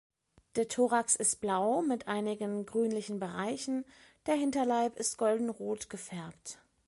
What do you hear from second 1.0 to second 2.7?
ist blau, mit einigen